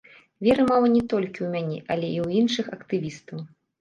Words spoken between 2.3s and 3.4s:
іншых актывістаў.